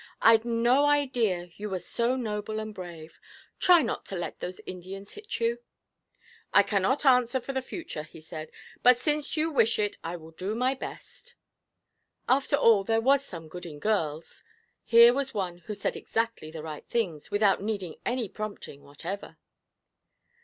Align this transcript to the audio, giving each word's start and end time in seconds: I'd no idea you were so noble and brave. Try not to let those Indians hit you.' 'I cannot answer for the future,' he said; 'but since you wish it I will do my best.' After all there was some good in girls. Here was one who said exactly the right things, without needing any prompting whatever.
I'd 0.19 0.43
no 0.45 0.85
idea 0.87 1.49
you 1.57 1.69
were 1.69 1.77
so 1.77 2.15
noble 2.15 2.59
and 2.59 2.73
brave. 2.73 3.19
Try 3.59 3.83
not 3.83 4.03
to 4.07 4.15
let 4.15 4.39
those 4.39 4.59
Indians 4.65 5.11
hit 5.13 5.39
you.' 5.39 5.59
'I 6.55 6.63
cannot 6.63 7.05
answer 7.05 7.39
for 7.39 7.53
the 7.53 7.61
future,' 7.61 8.01
he 8.01 8.19
said; 8.19 8.49
'but 8.81 8.97
since 8.97 9.37
you 9.37 9.51
wish 9.51 9.77
it 9.77 9.99
I 10.03 10.15
will 10.15 10.31
do 10.31 10.55
my 10.55 10.73
best.' 10.73 11.35
After 12.27 12.55
all 12.55 12.83
there 12.83 12.99
was 12.99 13.23
some 13.23 13.47
good 13.47 13.67
in 13.67 13.77
girls. 13.77 14.41
Here 14.83 15.13
was 15.13 15.35
one 15.35 15.59
who 15.59 15.75
said 15.75 15.95
exactly 15.95 16.49
the 16.49 16.63
right 16.63 16.89
things, 16.89 17.29
without 17.29 17.61
needing 17.61 17.97
any 18.03 18.27
prompting 18.27 18.81
whatever. 18.81 19.37